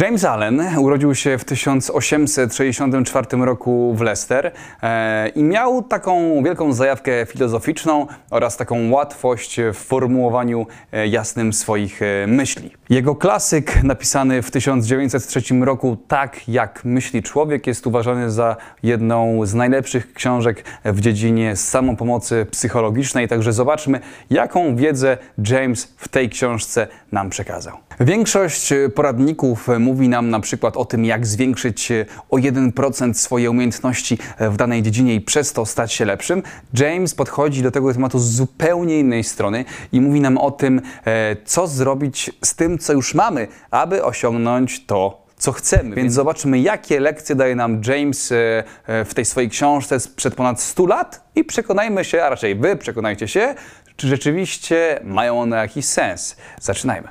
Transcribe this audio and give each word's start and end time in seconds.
James 0.00 0.24
Allen 0.24 0.62
urodził 0.78 1.14
się 1.14 1.38
w 1.38 1.44
1864 1.44 3.26
roku 3.36 3.94
w 3.94 4.00
Leicester 4.00 4.52
e, 4.82 5.28
i 5.28 5.42
miał 5.42 5.82
taką 5.82 6.42
wielką 6.42 6.72
zajawkę 6.72 7.26
filozoficzną 7.26 8.06
oraz 8.30 8.56
taką 8.56 8.90
łatwość 8.90 9.60
w 9.72 9.76
formułowaniu 9.76 10.66
e, 10.92 11.06
jasnym 11.06 11.52
swoich 11.52 12.02
e, 12.02 12.26
myśli. 12.26 12.70
Jego 12.90 13.14
klasyk 13.14 13.82
napisany 13.82 14.42
w 14.42 14.50
1903 14.50 15.40
roku 15.60 15.96
Tak 16.08 16.48
jak 16.48 16.84
myśli 16.84 17.22
człowiek 17.22 17.66
jest 17.66 17.86
uważany 17.86 18.30
za 18.30 18.56
jedną 18.82 19.46
z 19.46 19.54
najlepszych 19.54 20.12
książek 20.12 20.64
w 20.84 21.00
dziedzinie 21.00 21.56
samopomocy 21.56 22.46
psychologicznej, 22.50 23.28
także 23.28 23.52
zobaczmy 23.52 24.00
jaką 24.30 24.76
wiedzę 24.76 25.18
James 25.50 25.94
w 25.96 26.08
tej 26.08 26.30
książce 26.30 26.86
nam 27.12 27.30
przekazał. 27.30 27.76
Większość 28.00 28.72
poradników 28.94 29.68
mówi 29.86 30.08
nam 30.08 30.30
na 30.30 30.40
przykład 30.40 30.76
o 30.76 30.84
tym, 30.84 31.04
jak 31.04 31.26
zwiększyć 31.26 31.92
o 32.30 32.36
1% 32.36 33.14
swoje 33.14 33.50
umiejętności 33.50 34.18
w 34.40 34.56
danej 34.56 34.82
dziedzinie 34.82 35.14
i 35.14 35.20
przez 35.20 35.52
to 35.52 35.66
stać 35.66 35.92
się 35.92 36.04
lepszym. 36.04 36.42
James 36.78 37.14
podchodzi 37.14 37.62
do 37.62 37.70
tego 37.70 37.94
tematu 37.94 38.18
z 38.18 38.30
zupełnie 38.30 38.98
innej 38.98 39.24
strony 39.24 39.64
i 39.92 40.00
mówi 40.00 40.20
nam 40.20 40.38
o 40.38 40.50
tym, 40.50 40.80
e, 41.04 41.36
co 41.44 41.66
zrobić 41.66 42.30
z 42.44 42.54
tym, 42.54 42.78
co 42.78 42.92
już 42.92 43.14
mamy, 43.14 43.48
aby 43.70 44.04
osiągnąć 44.04 44.86
to, 44.86 45.26
co 45.36 45.52
chcemy. 45.52 45.96
Więc 45.96 46.12
zobaczmy, 46.12 46.58
jakie 46.58 47.00
lekcje 47.00 47.34
daje 47.34 47.54
nam 47.54 47.80
James 47.86 48.32
e, 48.32 48.64
e, 48.86 49.04
w 49.04 49.14
tej 49.14 49.24
swojej 49.24 49.50
książce 49.50 50.00
sprzed 50.00 50.34
ponad 50.34 50.60
100 50.60 50.86
lat 50.86 51.24
i 51.34 51.44
przekonajmy 51.44 52.04
się, 52.04 52.22
a 52.22 52.28
raczej 52.28 52.54
wy 52.54 52.76
przekonajcie 52.76 53.28
się, 53.28 53.54
czy 53.96 54.08
rzeczywiście 54.08 55.00
mają 55.04 55.40
one 55.40 55.56
jakiś 55.56 55.84
sens. 55.84 56.36
Zaczynajmy. 56.60 57.08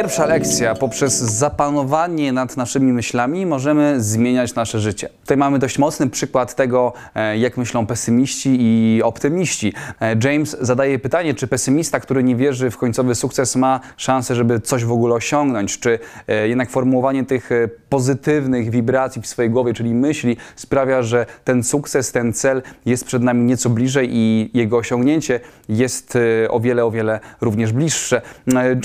Pierwsza 0.00 0.26
lekcja. 0.26 0.74
Poprzez 0.74 1.18
zapanowanie 1.18 2.32
nad 2.32 2.56
naszymi 2.56 2.92
myślami 2.92 3.46
możemy 3.46 4.02
zmieniać 4.02 4.54
nasze 4.54 4.80
życie. 4.80 5.08
Tutaj 5.20 5.36
mamy 5.36 5.58
dość 5.58 5.78
mocny 5.78 6.10
przykład 6.10 6.54
tego, 6.54 6.92
e, 7.14 7.38
jak 7.38 7.56
myślą 7.56 7.86
pesymiści 7.86 8.56
i 8.60 9.02
optymiści. 9.02 9.72
E, 10.00 10.16
James 10.24 10.56
zadaje 10.60 10.98
pytanie, 10.98 11.34
czy 11.34 11.46
pesymista, 11.46 12.00
który 12.00 12.22
nie 12.22 12.36
wierzy 12.36 12.70
w 12.70 12.76
końcowy 12.76 13.14
sukces, 13.14 13.56
ma 13.56 13.80
szansę, 13.96 14.34
żeby 14.34 14.60
coś 14.60 14.84
w 14.84 14.92
ogóle 14.92 15.14
osiągnąć, 15.14 15.78
czy 15.78 15.98
e, 16.28 16.48
jednak 16.48 16.70
formułowanie 16.70 17.24
tych 17.24 17.50
pozytywnych 17.88 18.70
wibracji 18.70 19.22
w 19.22 19.26
swojej 19.26 19.50
głowie, 19.50 19.74
czyli 19.74 19.94
myśli, 19.94 20.36
sprawia, 20.56 21.02
że 21.02 21.26
ten 21.44 21.62
sukces, 21.64 22.12
ten 22.12 22.32
cel 22.32 22.62
jest 22.86 23.04
przed 23.04 23.22
nami 23.22 23.44
nieco 23.44 23.70
bliżej 23.70 24.08
i 24.12 24.50
jego 24.54 24.76
osiągnięcie 24.76 25.40
jest 25.68 26.18
o 26.48 26.60
wiele, 26.60 26.84
o 26.84 26.90
wiele 26.90 27.20
również 27.40 27.72
bliższe. 27.72 28.22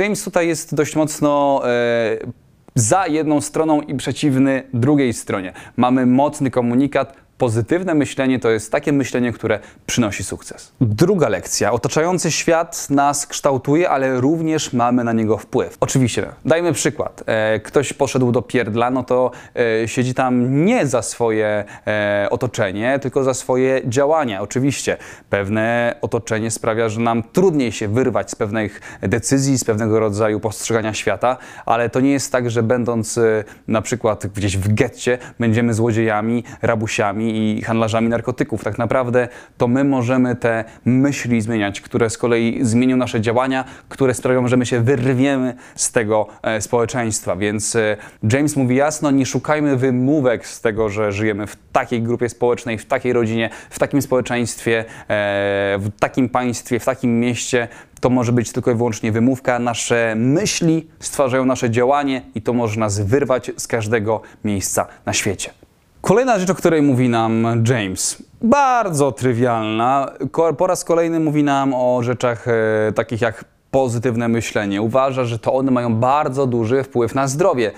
James 0.00 0.24
tutaj 0.24 0.48
jest 0.48 0.74
dość 0.74 0.96
mocno 0.96 1.03
e, 1.64 2.18
za 2.74 3.06
jedną 3.06 3.40
stroną 3.40 3.80
i 3.80 3.94
przeciwny 3.94 4.62
drugiej 4.74 5.12
stronie. 5.12 5.52
Mamy 5.76 6.06
mocny 6.06 6.50
komunikat, 6.50 7.16
Pozytywne 7.38 7.94
myślenie 7.94 8.38
to 8.38 8.50
jest 8.50 8.72
takie 8.72 8.92
myślenie, 8.92 9.32
które 9.32 9.58
przynosi 9.86 10.24
sukces. 10.24 10.72
Druga 10.80 11.28
lekcja. 11.28 11.72
Otaczający 11.72 12.32
świat 12.32 12.90
nas 12.90 13.26
kształtuje, 13.26 13.90
ale 13.90 14.20
również 14.20 14.72
mamy 14.72 15.04
na 15.04 15.12
niego 15.12 15.38
wpływ. 15.38 15.76
Oczywiście, 15.80 16.26
dajmy 16.44 16.72
przykład. 16.72 17.22
E, 17.26 17.60
ktoś 17.60 17.92
poszedł 17.92 18.32
do 18.32 18.42
pierdla, 18.42 18.90
no 18.90 19.04
to 19.04 19.30
e, 19.82 19.88
siedzi 19.88 20.14
tam 20.14 20.64
nie 20.64 20.86
za 20.86 21.02
swoje 21.02 21.64
e, 21.86 22.26
otoczenie, 22.30 22.98
tylko 22.98 23.24
za 23.24 23.34
swoje 23.34 23.82
działania. 23.84 24.42
Oczywiście, 24.42 24.96
pewne 25.30 25.94
otoczenie 26.00 26.50
sprawia, 26.50 26.88
że 26.88 27.00
nam 27.00 27.22
trudniej 27.22 27.72
się 27.72 27.88
wyrwać 27.88 28.30
z 28.30 28.34
pewnych 28.34 28.80
decyzji, 29.00 29.58
z 29.58 29.64
pewnego 29.64 30.00
rodzaju 30.00 30.40
postrzegania 30.40 30.94
świata, 30.94 31.36
ale 31.66 31.90
to 31.90 32.00
nie 32.00 32.12
jest 32.12 32.32
tak, 32.32 32.50
że 32.50 32.62
będąc 32.62 33.18
na 33.68 33.82
przykład 33.82 34.26
gdzieś 34.26 34.56
w 34.56 34.74
getcie, 34.74 35.18
będziemy 35.38 35.74
złodziejami, 35.74 36.44
rabusiami, 36.62 37.23
i 37.30 37.62
handlarzami 37.62 38.08
narkotyków. 38.08 38.64
Tak 38.64 38.78
naprawdę 38.78 39.28
to 39.58 39.68
my 39.68 39.84
możemy 39.84 40.36
te 40.36 40.64
myśli 40.84 41.40
zmieniać, 41.40 41.80
które 41.80 42.10
z 42.10 42.18
kolei 42.18 42.58
zmienią 42.62 42.96
nasze 42.96 43.20
działania, 43.20 43.64
które 43.88 44.14
sprawią, 44.14 44.48
że 44.48 44.56
my 44.56 44.66
się 44.66 44.80
wyrwiemy 44.80 45.54
z 45.74 45.92
tego 45.92 46.26
e, 46.42 46.60
społeczeństwa. 46.60 47.36
Więc 47.36 47.76
e, 47.76 47.96
James 48.32 48.56
mówi 48.56 48.76
jasno, 48.76 49.10
nie 49.10 49.26
szukajmy 49.26 49.76
wymówek 49.76 50.46
z 50.46 50.60
tego, 50.60 50.88
że 50.88 51.12
żyjemy 51.12 51.46
w 51.46 51.56
takiej 51.72 52.02
grupie 52.02 52.28
społecznej, 52.28 52.78
w 52.78 52.86
takiej 52.86 53.12
rodzinie, 53.12 53.50
w 53.70 53.78
takim 53.78 54.02
społeczeństwie, 54.02 54.78
e, 54.78 54.84
w 55.78 55.90
takim 56.00 56.28
państwie, 56.28 56.80
w 56.80 56.84
takim 56.84 57.20
mieście. 57.20 57.68
To 58.00 58.10
może 58.10 58.32
być 58.32 58.52
tylko 58.52 58.70
i 58.70 58.74
wyłącznie 58.74 59.12
wymówka. 59.12 59.58
Nasze 59.58 60.14
myśli 60.16 60.86
stwarzają 61.00 61.44
nasze 61.44 61.70
działanie 61.70 62.22
i 62.34 62.42
to 62.42 62.52
może 62.52 62.80
nas 62.80 63.00
wyrwać 63.00 63.50
z 63.56 63.66
każdego 63.66 64.20
miejsca 64.44 64.86
na 65.06 65.12
świecie. 65.12 65.63
Kolejna 66.04 66.38
rzecz, 66.38 66.50
o 66.50 66.54
której 66.54 66.82
mówi 66.82 67.08
nam 67.08 67.64
James, 67.68 68.22
bardzo 68.42 69.12
trywialna. 69.12 70.12
Po 70.58 70.66
raz 70.66 70.84
kolejny 70.84 71.20
mówi 71.20 71.44
nam 71.44 71.74
o 71.74 72.02
rzeczach 72.02 72.48
e, 72.48 72.92
takich 72.92 73.20
jak 73.20 73.44
pozytywne 73.70 74.28
myślenie. 74.28 74.82
Uważa, 74.82 75.24
że 75.24 75.38
to 75.38 75.54
one 75.54 75.70
mają 75.70 75.94
bardzo 75.94 76.46
duży 76.46 76.82
wpływ 76.82 77.14
na 77.14 77.26
zdrowie. 77.26 77.72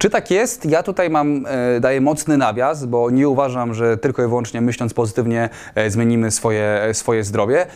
Czy 0.00 0.10
tak 0.10 0.30
jest? 0.30 0.64
Ja 0.66 0.82
tutaj 0.82 1.10
mam, 1.10 1.46
e, 1.46 1.80
daję 1.80 2.00
mocny 2.00 2.36
nawias, 2.36 2.86
bo 2.86 3.10
nie 3.10 3.28
uważam, 3.28 3.74
że 3.74 3.96
tylko 3.96 4.24
i 4.24 4.28
wyłącznie 4.28 4.60
myśląc 4.60 4.94
pozytywnie 4.94 5.48
e, 5.74 5.90
zmienimy 5.90 6.30
swoje, 6.30 6.82
e, 6.82 6.94
swoje 6.94 7.24
zdrowie. 7.24 7.66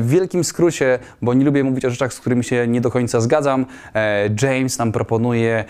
W 0.00 0.08
wielkim 0.08 0.44
skrócie, 0.44 0.98
bo 1.22 1.34
nie 1.34 1.44
lubię 1.44 1.64
mówić 1.64 1.84
o 1.84 1.90
rzeczach, 1.90 2.12
z 2.12 2.20
którymi 2.20 2.44
się 2.44 2.68
nie 2.68 2.80
do 2.80 2.90
końca 2.90 3.20
zgadzam, 3.20 3.66
James 4.42 4.78
nam 4.78 4.92
proponuje 4.92 5.64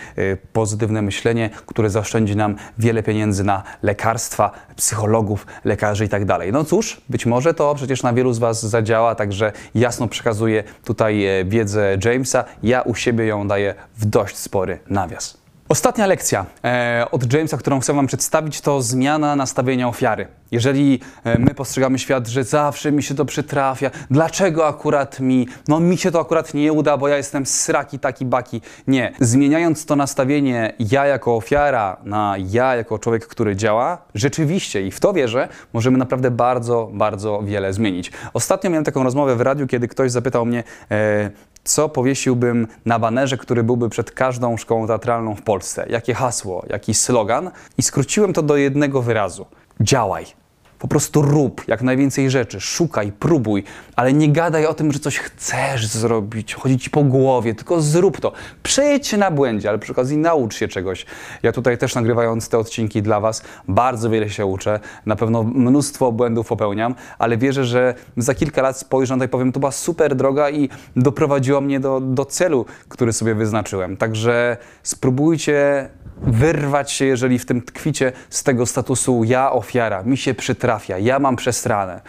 pozytywne 0.53 1.03
myślenie, 1.03 1.51
które 1.67 1.91
zaoszczędzi 1.91 2.37
nam 2.37 2.57
wiele 2.79 3.03
pieniędzy 3.03 3.45
na 3.45 3.63
lekarstwa, 3.83 4.51
psychologów, 4.77 5.47
lekarzy 5.65 6.05
i 6.05 6.09
tak. 6.09 6.23
No 6.53 6.65
cóż, 6.65 7.01
być 7.09 7.27
może 7.27 7.55
to 7.55 7.75
przecież 7.75 8.03
na 8.03 8.13
wielu 8.13 8.33
z 8.33 8.39
Was 8.39 8.67
zadziała, 8.67 9.15
także 9.15 9.53
jasno 9.75 10.09
przekazuję 10.09 10.65
tutaj 10.85 11.27
wiedzę 11.45 11.97
Jamesa. 12.05 12.45
Ja 12.63 12.83
u 12.83 12.95
siebie 12.95 13.27
ją 13.27 13.49
daję 13.49 13.75
w 13.97 14.05
dość 14.05 14.37
spory 14.37 14.79
nawias. 14.91 15.44
Ostatnia 15.69 16.07
lekcja 16.07 16.47
e, 16.65 17.07
od 17.11 17.33
Jamesa, 17.33 17.57
którą 17.57 17.81
chcę 17.81 17.93
Wam 17.93 18.07
przedstawić, 18.07 18.61
to 18.61 18.83
zmiana 18.83 19.37
nastawienia 19.37 19.89
ofiary. 19.89 20.27
Jeżeli 20.51 21.01
e, 21.25 21.39
my 21.39 21.55
postrzegamy 21.55 21.99
świat, 21.99 22.29
że 22.29 22.45
zawsze 22.45 22.93
mi 22.93 23.03
się 23.03 23.15
to 23.15 23.25
przytrafia, 23.25 23.91
dlaczego 24.11 24.67
akurat 24.67 25.21
mi, 25.21 25.49
no 25.69 25.81
mi 25.81 25.99
się 25.99 26.11
to 26.11 26.21
akurat 26.21 26.55
nie 26.55 26.73
uda, 26.73 26.97
bo 26.97 27.09
ja 27.09 27.17
jestem 27.17 27.47
sraki, 27.47 27.99
taki, 27.99 28.27
baki. 28.27 28.61
Nie. 28.87 29.13
Zmieniając 29.21 29.87
to 29.87 29.97
nastawienie 29.97 30.73
ja 30.79 31.07
jako 31.07 31.37
ofiara 31.37 31.97
na 32.05 32.35
ja 32.39 32.77
jako 32.77 32.99
człowiek, 32.99 33.27
który 33.27 33.57
działa, 33.57 33.99
rzeczywiście 34.15 34.87
i 34.87 34.91
w 34.91 35.01
to 35.01 35.13
wierzę, 35.13 35.49
możemy 35.73 35.99
naprawdę 35.99 36.31
bardzo, 36.31 36.91
bardzo 36.93 37.43
wiele 37.43 37.73
zmienić. 37.73 38.13
Ostatnio 38.35 38.71
miałem 38.71 38.85
taką 38.85 39.03
rozmowę 39.03 39.37
w 39.37 39.41
radiu, 39.41 39.67
kiedy 39.67 39.89
ktoś 39.89 40.11
zapytał 40.11 40.47
mnie, 40.47 40.65
e, 40.91 41.31
co 41.65 41.89
powiesiłbym 41.89 42.69
na 42.85 42.99
banerze, 42.99 43.37
który 43.37 43.63
byłby 43.63 43.89
przed 43.89 44.11
każdą 44.11 44.57
szkołą 44.57 44.87
teatralną 44.87 45.35
w 45.35 45.43
Polsce? 45.43 45.87
Jakie 45.89 46.15
hasło, 46.15 46.65
jaki 46.69 46.95
slogan? 46.95 47.51
I 47.79 47.83
skróciłem 47.83 48.33
to 48.33 48.43
do 48.43 48.57
jednego 48.57 49.03
wyrazu: 49.03 49.47
działaj. 49.81 50.44
Po 50.79 50.89
prostu 50.89 51.23
rób 51.23 51.69
jak 51.69 51.83
najwięcej 51.83 52.31
rzeczy, 52.31 52.61
szukaj, 52.61 53.13
próbuj, 53.13 53.65
ale 53.97 54.13
nie 54.13 54.33
gadaj 54.33 54.67
o 54.67 54.75
tym, 54.75 54.93
że 54.93 54.99
coś 54.99 55.19
chcesz 55.19 55.87
zrobić, 55.87 56.55
chodzi 56.55 56.79
ci 56.79 56.91
po 56.91 57.03
głowie, 57.03 57.55
tylko 57.55 57.83
zrób 57.83 58.21
to. 58.21 58.33
Przejedź 58.63 59.07
się 59.07 59.17
na 59.17 59.31
błędzie, 59.31 59.69
ale 59.69 59.79
przy 59.79 59.93
okazji 59.93 60.17
naucz 60.17 60.55
się 60.55 60.69
czegoś. 60.69 61.07
Ja 61.43 61.53
tutaj 61.53 61.79
też 61.79 61.95
nagrywając 61.95 62.49
te 62.49 62.59
odcinki 62.59 63.03
dla 63.03 63.21
Was, 63.21 63.43
bardzo 63.69 64.11
wiele 64.11 64.31
się 64.31 64.47
uczę, 64.47 64.81
na 65.07 65.17
pewno 65.17 65.43
mnóstwo 65.43 66.13
błędów 66.13 66.47
popełniam, 66.47 66.95
ale 67.19 67.37
wierzę, 67.37 67.65
że 67.65 67.95
za 68.17 68.35
kilka 68.35 68.63
lat 68.63 68.79
spojrzę 68.79 69.17
na 69.17 69.19
to 69.19 69.25
i 69.25 69.29
powiem, 69.29 69.53
to 69.53 69.61
była 69.61 69.73
super 69.73 70.15
droga 70.17 70.51
i 70.51 70.69
doprowadziła 70.97 71.61
mnie 71.61 71.81
do, 71.81 72.01
do 72.01 72.25
celu, 72.25 72.67
który 72.89 73.13
sobie 73.13 73.35
wyznaczyłem. 73.35 73.97
Także 73.97 74.57
spróbujcie 74.83 75.89
wyrwać 76.27 76.93
się, 76.93 77.05
jeżeli 77.05 77.39
w 77.39 77.47
tym 77.47 77.63
tkwicie, 77.63 78.13
z 78.31 78.43
tego 78.43 78.67
statusu 78.67 79.25
ja 79.25 79.53
ofiara, 79.53 80.03
mi 80.03 80.17
się 80.17 80.35
przytrafia, 80.35 80.99
ja 80.99 81.19
mam 81.19 81.37
przestranę. 81.37 82.01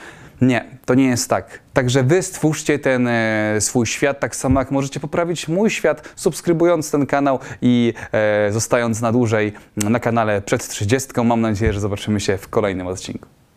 Nie, 0.42 0.66
to 0.86 0.94
nie 0.94 1.08
jest 1.08 1.30
tak. 1.30 1.60
Także 1.74 2.04
wy 2.04 2.22
stwórzcie 2.22 2.80
ten 2.80 3.08
e, 3.08 3.56
swój 3.60 3.86
świat 3.86 4.20
tak 4.20 4.36
samo, 4.36 4.60
jak 4.60 4.72
możecie 4.72 5.00
poprawić 5.00 5.48
mój 5.48 5.70
świat, 5.70 6.10
subskrybując 6.16 6.92
ten 6.92 7.06
kanał 7.06 7.40
i 7.62 7.94
e, 8.12 8.52
zostając 8.52 9.02
na 9.02 9.12
dłużej 9.12 9.54
na 9.78 10.00
kanale 10.00 10.42
przed 10.42 10.68
30. 10.68 11.10
Mam 11.24 11.42
nadzieję, 11.42 11.74
że 11.74 11.80
zobaczymy 11.80 12.20
się 12.20 12.38
w 12.38 12.50
kolejnym 12.50 12.88
odcinku. 12.88 13.35